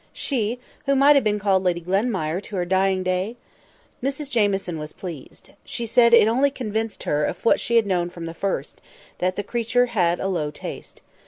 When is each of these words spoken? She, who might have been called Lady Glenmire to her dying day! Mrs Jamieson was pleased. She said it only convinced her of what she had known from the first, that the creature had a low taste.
She, 0.13 0.57
who 0.87 0.95
might 0.95 1.13
have 1.13 1.23
been 1.23 1.37
called 1.37 1.61
Lady 1.63 1.79
Glenmire 1.79 2.41
to 2.41 2.55
her 2.55 2.65
dying 2.65 3.03
day! 3.03 3.35
Mrs 4.01 4.31
Jamieson 4.31 4.79
was 4.79 4.93
pleased. 4.93 5.51
She 5.63 5.85
said 5.85 6.11
it 6.11 6.27
only 6.27 6.49
convinced 6.49 7.03
her 7.03 7.23
of 7.23 7.45
what 7.45 7.59
she 7.59 7.75
had 7.75 7.85
known 7.85 8.09
from 8.09 8.25
the 8.25 8.33
first, 8.33 8.81
that 9.19 9.35
the 9.35 9.43
creature 9.43 9.85
had 9.93 10.19
a 10.19 10.27
low 10.27 10.49
taste. 10.49 11.03